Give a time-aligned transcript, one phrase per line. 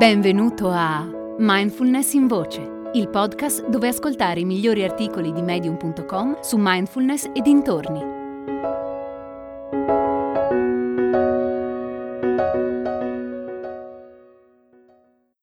[0.00, 6.56] Benvenuto a Mindfulness in Voce, il podcast dove ascoltare i migliori articoli di medium.com su
[6.58, 8.00] mindfulness e dintorni.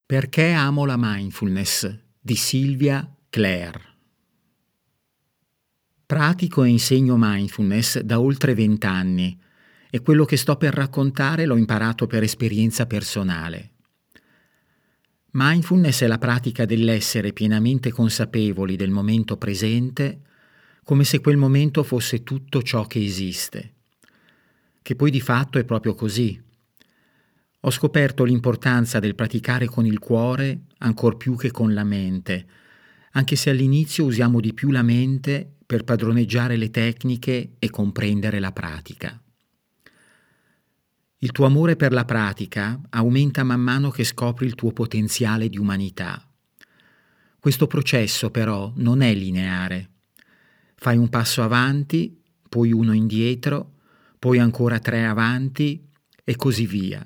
[0.07, 3.81] Perché amo la mindfulness di Silvia Clare.
[6.03, 9.39] Pratico e insegno mindfulness da oltre vent'anni
[9.91, 13.73] e quello che sto per raccontare l'ho imparato per esperienza personale.
[15.39, 20.21] Mindfulness è la pratica dell'essere pienamente consapevoli del momento presente,
[20.83, 23.73] come se quel momento fosse tutto ciò che esiste,
[24.81, 26.41] che poi di fatto è proprio così.
[27.59, 32.47] Ho scoperto l'importanza del praticare con il cuore ancor più che con la mente,
[33.11, 38.51] anche se all'inizio usiamo di più la mente per padroneggiare le tecniche e comprendere la
[38.51, 39.21] pratica.
[41.19, 45.57] Il tuo amore per la pratica aumenta man mano che scopri il tuo potenziale di
[45.57, 46.23] umanità.
[47.39, 49.89] Questo processo però non è lineare.
[50.75, 53.77] Fai un passo avanti, poi uno indietro,
[54.19, 55.89] poi ancora tre avanti
[56.23, 57.03] e così via.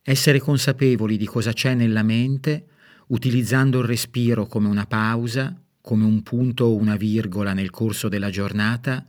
[0.00, 2.68] Essere consapevoli di cosa c'è nella mente,
[3.08, 8.30] utilizzando il respiro come una pausa, come un punto o una virgola nel corso della
[8.30, 9.04] giornata,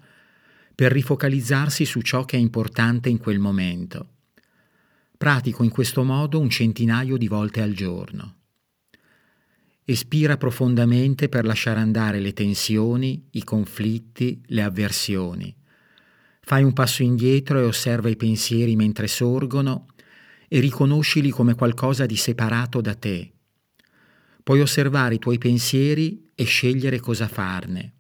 [0.80, 4.12] per rifocalizzarsi su ciò che è importante in quel momento.
[5.18, 8.36] Pratico in questo modo un centinaio di volte al giorno.
[9.84, 15.54] Espira profondamente per lasciare andare le tensioni, i conflitti, le avversioni.
[16.40, 19.88] Fai un passo indietro e osserva i pensieri mentre sorgono
[20.48, 23.34] e riconoscili come qualcosa di separato da te.
[24.42, 27.96] Puoi osservare i tuoi pensieri e scegliere cosa farne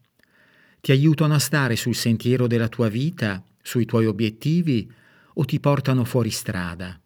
[0.81, 4.91] ti aiutano a stare sul sentiero della tua vita, sui tuoi obiettivi
[5.33, 6.99] o ti portano fuori strada.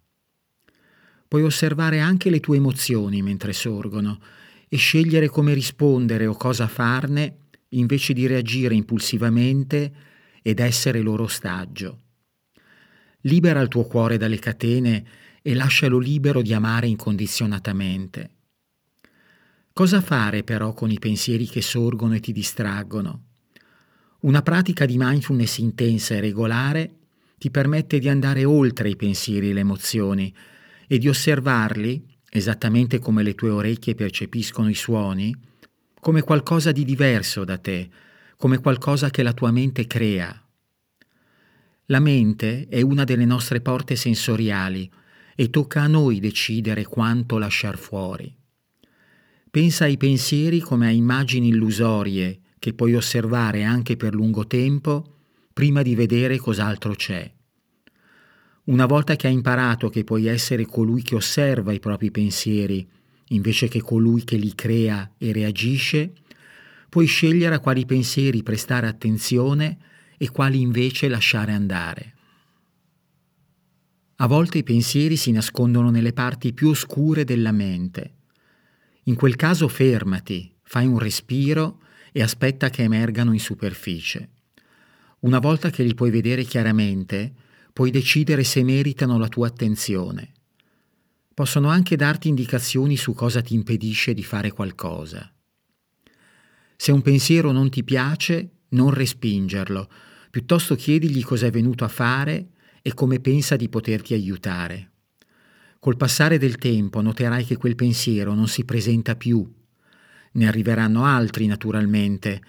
[1.28, 4.20] Puoi osservare anche le tue emozioni mentre sorgono
[4.70, 7.38] e scegliere come rispondere o cosa farne
[7.70, 9.94] invece di reagire impulsivamente
[10.42, 12.00] ed essere loro ostaggio.
[13.22, 15.06] Libera il tuo cuore dalle catene
[15.42, 18.30] e lascialo libero di amare incondizionatamente.
[19.73, 23.33] Cosa fare però con i pensieri che sorgono e ti distraggono?
[24.23, 26.95] Una pratica di mindfulness intensa e regolare
[27.38, 30.34] ti permette di andare oltre i pensieri e le emozioni
[30.88, 35.36] e di osservarli, esattamente come le tue orecchie percepiscono i suoni,
[36.00, 37.89] come qualcosa di diverso da te,
[38.38, 40.42] come qualcosa che la tua mente crea.
[41.88, 44.89] La mente è una delle nostre porte sensoriali
[45.36, 48.33] e tocca a noi decidere quanto lasciar fuori.
[49.52, 55.18] Pensa ai pensieri come a immagini illusorie che puoi osservare anche per lungo tempo
[55.52, 57.30] prima di vedere cos'altro c'è.
[58.68, 62.88] Una volta che hai imparato che puoi essere colui che osserva i propri pensieri
[63.28, 66.14] invece che colui che li crea e reagisce,
[66.88, 69.78] puoi scegliere a quali pensieri prestare attenzione
[70.18, 72.14] e quali invece lasciare andare.
[74.16, 78.14] A volte i pensieri si nascondono nelle parti più oscure della mente.
[79.04, 81.80] In quel caso fermati, fai un respiro
[82.14, 84.30] e aspetta che emergano in superficie.
[85.22, 87.34] Una volta che li puoi vedere chiaramente,
[87.74, 90.32] puoi decidere se meritano la tua attenzione.
[91.34, 95.34] Possono anche darti indicazioni su cosa ti impedisce di fare qualcosa.
[96.76, 99.90] Se un pensiero non ti piace, non respingerlo,
[100.30, 102.50] piuttosto chiedigli cosa è venuto a fare
[102.84, 104.92] e come pensa di poterti aiutare.
[105.80, 109.52] Col passare del tempo noterai che quel pensiero non si presenta più
[110.33, 112.42] ne arriveranno altri naturalmente.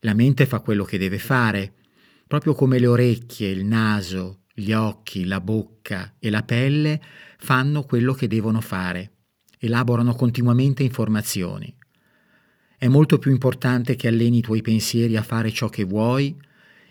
[0.00, 1.74] La mente fa quello che deve fare,
[2.26, 7.00] proprio come le orecchie, il naso, gli occhi, la bocca e la pelle
[7.38, 9.12] fanno quello che devono fare,
[9.58, 11.74] elaborano continuamente informazioni.
[12.76, 16.34] È molto più importante che alleni i tuoi pensieri a fare ciò che vuoi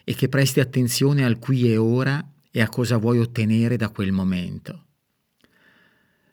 [0.03, 4.11] e che presti attenzione al qui e ora e a cosa vuoi ottenere da quel
[4.11, 4.88] momento.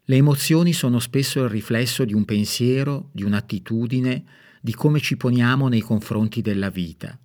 [0.08, 4.24] Le emozioni sono spesso il riflesso di un pensiero, di un'attitudine,
[4.60, 7.18] di come ci poniamo nei confronti della vita.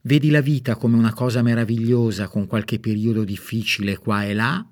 [0.00, 4.68] Vedi la vita come una cosa meravigliosa con qualche periodo difficile qua e là,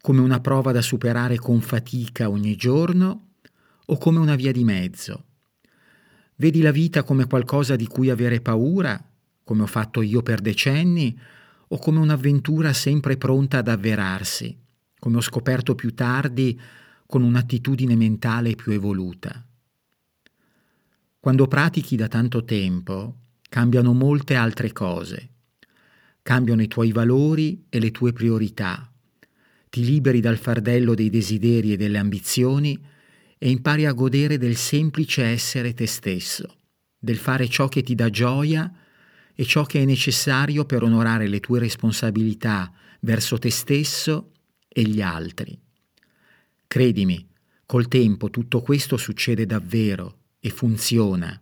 [0.00, 3.34] come una prova da superare con fatica ogni giorno
[3.86, 5.26] o come una via di mezzo.
[6.34, 9.00] Vedi la vita come qualcosa di cui avere paura,
[9.44, 11.16] come ho fatto io per decenni,
[11.68, 14.58] o come un'avventura sempre pronta ad avverarsi
[15.02, 16.56] come ho scoperto più tardi
[17.08, 19.44] con un'attitudine mentale più evoluta.
[21.18, 23.16] Quando pratichi da tanto tempo,
[23.48, 25.30] cambiano molte altre cose.
[26.22, 28.88] Cambiano i tuoi valori e le tue priorità.
[29.70, 32.80] ti liberi dal fardello dei desideri e delle ambizioni
[33.38, 36.58] e impari a godere del semplice essere te stesso,
[36.96, 38.72] del fare ciò che ti dà gioia
[39.34, 44.32] e ciò che è necessario per onorare le tue responsabilità verso te stesso
[44.72, 45.58] e gli altri.
[46.66, 47.28] Credimi,
[47.66, 51.40] col tempo tutto questo succede davvero e funziona.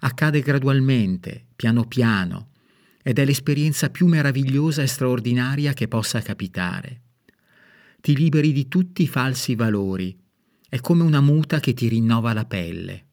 [0.00, 2.50] Accade gradualmente, piano piano,
[3.02, 7.02] ed è l'esperienza più meravigliosa e straordinaria che possa capitare.
[8.00, 10.16] Ti liberi di tutti i falsi valori,
[10.68, 13.04] è come una muta che ti rinnova la pelle.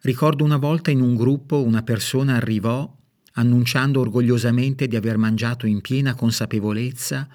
[0.00, 2.92] Ricordo una volta in un gruppo una persona arrivò
[3.34, 7.28] annunciando orgogliosamente di aver mangiato in piena consapevolezza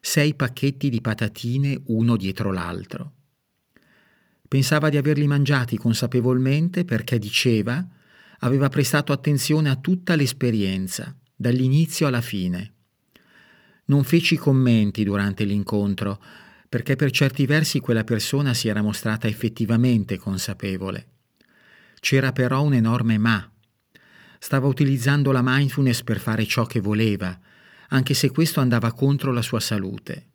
[0.00, 3.12] sei pacchetti di patatine uno dietro l'altro.
[4.46, 7.86] Pensava di averli mangiati consapevolmente perché diceva
[8.40, 12.72] aveva prestato attenzione a tutta l'esperienza, dall'inizio alla fine.
[13.86, 16.20] Non feci commenti durante l'incontro,
[16.68, 21.06] perché per certi versi quella persona si era mostrata effettivamente consapevole.
[22.00, 23.50] C'era però un enorme ma.
[24.38, 27.38] Stava utilizzando la mindfulness per fare ciò che voleva,
[27.88, 30.26] anche se questo andava contro la sua salute.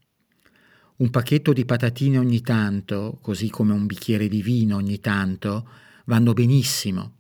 [0.96, 5.68] Un pacchetto di patatine ogni tanto, così come un bicchiere di vino ogni tanto,
[6.06, 7.18] vanno benissimo,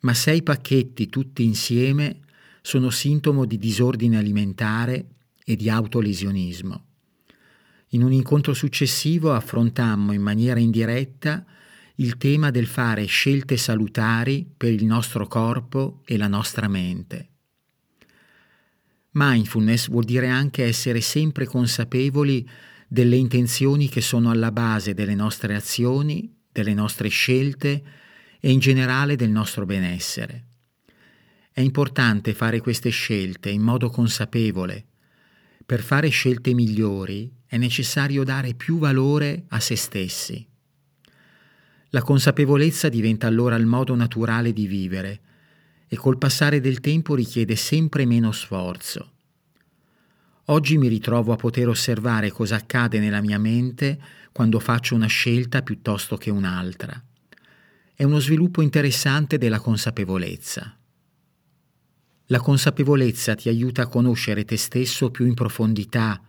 [0.00, 2.20] ma sei pacchetti tutti insieme
[2.62, 5.06] sono sintomo di disordine alimentare
[5.44, 6.84] e di autolesionismo.
[7.92, 11.44] In un incontro successivo affrontammo in maniera indiretta
[12.00, 17.28] il tema del fare scelte salutari per il nostro corpo e la nostra mente.
[19.12, 22.48] Mindfulness vuol dire anche essere sempre consapevoli
[22.88, 27.82] delle intenzioni che sono alla base delle nostre azioni, delle nostre scelte
[28.40, 30.46] e in generale del nostro benessere.
[31.52, 34.86] È importante fare queste scelte in modo consapevole.
[35.66, 40.49] Per fare scelte migliori è necessario dare più valore a se stessi.
[41.92, 45.20] La consapevolezza diventa allora il modo naturale di vivere
[45.88, 49.14] e col passare del tempo richiede sempre meno sforzo.
[50.46, 54.00] Oggi mi ritrovo a poter osservare cosa accade nella mia mente
[54.30, 57.02] quando faccio una scelta piuttosto che un'altra.
[57.92, 60.76] È uno sviluppo interessante della consapevolezza.
[62.26, 66.20] La consapevolezza ti aiuta a conoscere te stesso più in profondità,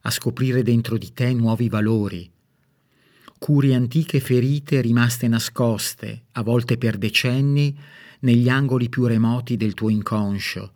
[0.00, 2.32] a scoprire dentro di te nuovi valori.
[3.44, 7.78] Curi antiche ferite rimaste nascoste, a volte per decenni,
[8.20, 10.72] negli angoli più remoti del tuo inconscio,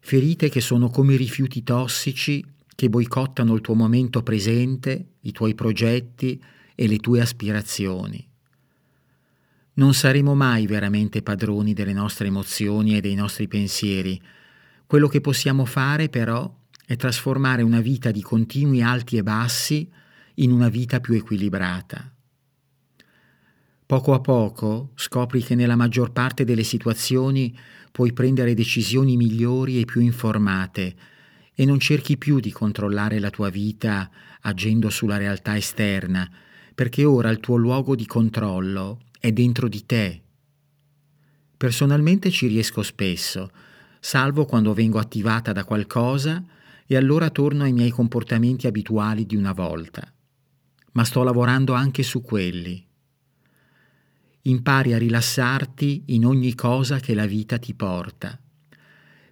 [0.00, 2.44] ferite che sono come rifiuti tossici
[2.74, 6.42] che boicottano il tuo momento presente, i tuoi progetti
[6.74, 8.26] e le tue aspirazioni.
[9.74, 14.20] Non saremo mai veramente padroni delle nostre emozioni e dei nostri pensieri.
[14.84, 16.52] Quello che possiamo fare però
[16.84, 19.88] è trasformare una vita di continui alti e bassi
[20.36, 22.12] in una vita più equilibrata.
[23.86, 27.56] Poco a poco scopri che nella maggior parte delle situazioni
[27.92, 30.96] puoi prendere decisioni migliori e più informate
[31.54, 34.10] e non cerchi più di controllare la tua vita
[34.40, 36.28] agendo sulla realtà esterna,
[36.74, 40.22] perché ora il tuo luogo di controllo è dentro di te.
[41.56, 43.50] Personalmente ci riesco spesso,
[44.00, 46.42] salvo quando vengo attivata da qualcosa
[46.86, 50.13] e allora torno ai miei comportamenti abituali di una volta.
[50.94, 52.84] Ma sto lavorando anche su quelli
[54.46, 58.36] impari a rilassarti in ogni cosa che la vita ti porta.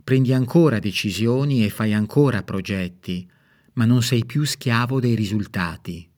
[0.04, 3.28] Prendi ancora decisioni e fai ancora progetti,
[3.74, 6.08] ma non sei più schiavo dei risultati.